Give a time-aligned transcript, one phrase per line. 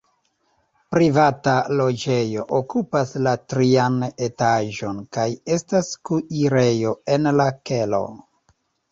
[0.93, 1.51] Privata
[1.81, 5.25] loĝejo okupas la trian etaĝon kaj
[5.57, 8.01] estas kuirejo en la kelo.